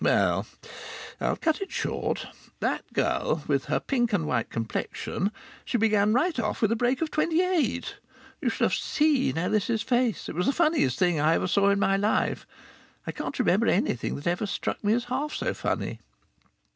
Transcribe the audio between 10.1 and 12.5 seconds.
It was the funniest thing I ever saw in my life.